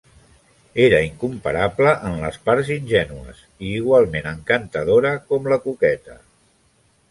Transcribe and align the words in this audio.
Era 0.85 1.01
incomparable 1.07 1.91
en 2.11 2.15
les 2.23 2.39
parts 2.47 2.71
ingènues 2.77 3.45
i 3.67 3.71
igualment 3.83 4.31
encantadora 4.33 5.15
com 5.29 5.53
la 5.55 5.63
coqueta. 5.69 6.21